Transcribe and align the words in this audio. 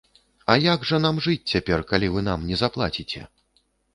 А 0.53 0.53
як 0.61 0.85
жа 0.91 0.97
нам 1.03 1.19
жыць 1.25 1.49
цяпер, 1.51 1.83
калі 1.93 2.09
вы 2.15 2.25
нам 2.29 2.47
не 2.53 2.57
заплаціце? 2.65 3.21